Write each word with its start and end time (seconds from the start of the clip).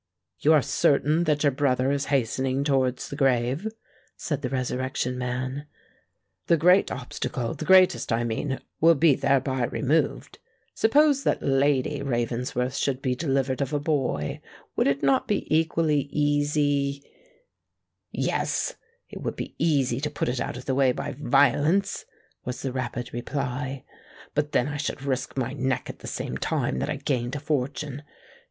"You 0.39 0.53
are 0.53 0.63
certain 0.63 1.25
that 1.25 1.43
your 1.43 1.51
brother 1.51 1.91
is 1.91 2.05
hastening 2.05 2.63
towards 2.63 3.07
the 3.07 3.15
grave?" 3.15 3.67
said 4.17 4.41
the 4.41 4.49
Resurrection 4.49 5.15
Man. 5.15 5.67
"The 6.47 6.57
great 6.57 6.91
obstacle—the 6.91 7.65
greatest, 7.65 8.11
I 8.11 8.23
mean—will 8.23 8.95
be 8.95 9.13
thereby 9.13 9.65
removed. 9.65 10.39
Suppose 10.73 11.21
that 11.23 11.43
Lady 11.43 12.01
Ravensworth 12.01 12.77
should 12.77 12.99
be 12.99 13.13
delivered 13.13 13.61
of 13.61 13.73
a 13.73 13.79
boy, 13.79 14.41
would 14.75 14.87
it 14.87 15.03
not 15.03 15.27
be 15.27 15.45
equally 15.55 16.09
easy——" 16.11 17.03
"Yes—it 18.09 19.21
would 19.21 19.35
be 19.35 19.53
easy 19.59 19.99
to 19.99 20.09
put 20.09 20.29
it 20.29 20.41
out 20.41 20.57
of 20.57 20.65
the 20.65 20.73
way 20.73 20.91
by 20.91 21.11
violence," 21.11 22.05
was 22.43 22.63
the 22.63 22.71
rapid 22.71 23.13
reply; 23.13 23.85
"but, 24.33 24.51
then, 24.51 24.67
I 24.67 24.77
should 24.77 25.03
risk 25.03 25.37
my 25.37 25.53
neck 25.53 25.91
at 25.91 25.99
the 25.99 26.07
same 26.07 26.39
time 26.39 26.79
that 26.79 26.89
I 26.89 26.95
gained 26.95 27.35
a 27.35 27.39
fortune. 27.39 28.01